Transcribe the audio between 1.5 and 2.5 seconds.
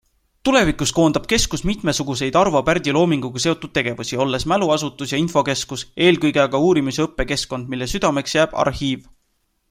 mitmesuguseid